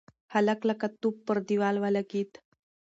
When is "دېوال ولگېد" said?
1.47-2.31